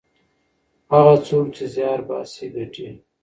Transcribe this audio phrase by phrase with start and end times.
[0.93, 2.87] هغه څوک چې زیار باسي ګټي.